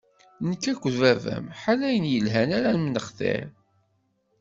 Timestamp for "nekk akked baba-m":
0.47-1.45